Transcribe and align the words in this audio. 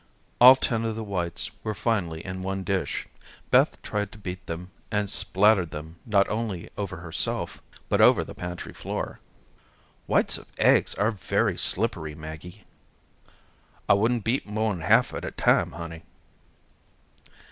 All 0.39 0.55
ten 0.55 0.83
of 0.83 0.95
the 0.95 1.03
whites 1.03 1.51
were 1.63 1.75
finally 1.75 2.25
in 2.25 2.41
one 2.41 2.63
dish. 2.63 3.07
Beth 3.51 3.79
tried 3.83 4.11
to 4.13 4.17
beat 4.17 4.43
them 4.47 4.71
and 4.91 5.11
spattered 5.11 5.69
them 5.69 5.97
not 6.07 6.27
only 6.27 6.71
over 6.75 6.97
herself 6.97 7.61
but 7.87 8.01
over 8.01 8.23
the 8.23 8.33
pantry 8.33 8.73
floor. 8.73 9.19
"Whites 10.07 10.39
of 10.39 10.47
eggs 10.57 10.95
are 10.95 11.11
very 11.11 11.55
slippery, 11.55 12.15
Maggie." 12.15 12.65
"I 13.87 13.93
wouldn't 13.93 14.23
beat 14.23 14.47
more'n 14.47 14.81
half 14.81 15.13
at 15.13 15.23
a 15.23 15.29
time, 15.29 15.73
honey." 15.73 16.01